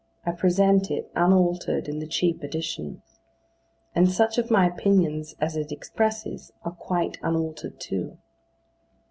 [0.25, 3.03] I present it, unaltered, in the Cheap Edition;
[3.93, 8.17] and such of my opinions as it expresses, are quite unaltered too.